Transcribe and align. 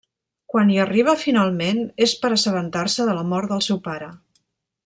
Quan 0.53 0.71
hi 0.75 0.79
arriba 0.85 1.15
finalment, 1.25 1.83
és 2.07 2.17
per 2.25 2.33
assabentar-se 2.39 3.09
de 3.11 3.17
la 3.19 3.29
mort 3.35 3.55
del 3.55 3.65
seu 3.71 3.83
pare. 3.91 4.13